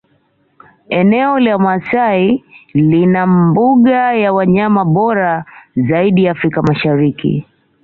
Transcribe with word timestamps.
Eneo 0.99 1.39
la 1.39 1.57
Maasai 1.57 2.43
lina 2.73 3.27
mbuga 3.27 4.13
ya 4.13 4.33
wanyama 4.33 4.85
bora 4.85 5.45
zaidi 5.75 6.27
Afrika 6.27 6.61
Mashariki 6.61 7.47